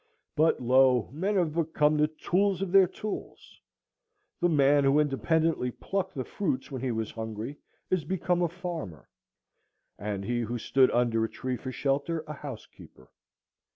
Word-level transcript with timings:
But 0.35 0.59
lo! 0.59 1.09
men 1.11 1.35
have 1.35 1.53
become 1.53 1.95
the 1.97 2.07
tools 2.07 2.63
of 2.63 2.71
their 2.71 2.87
tools. 2.87 3.59
The 4.39 4.49
man 4.49 4.83
who 4.83 4.99
independently 4.99 5.69
plucked 5.69 6.15
the 6.15 6.23
fruits 6.23 6.71
when 6.71 6.81
he 6.81 6.89
was 6.89 7.11
hungry 7.11 7.59
is 7.91 8.03
become 8.03 8.41
a 8.41 8.49
farmer; 8.49 9.07
and 9.99 10.25
he 10.25 10.39
who 10.41 10.57
stood 10.57 10.89
under 10.89 11.23
a 11.23 11.29
tree 11.29 11.55
for 11.55 11.71
shelter, 11.71 12.23
a 12.25 12.33
housekeeper. 12.33 13.11